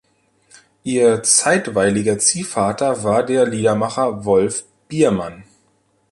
Ihr 0.83 1.21
zeitweiliger 1.21 2.17
Ziehvater 2.17 3.03
war 3.03 3.21
der 3.23 3.45
Liedermacher 3.45 4.25
Wolf 4.25 4.63
Biermann. 4.87 5.43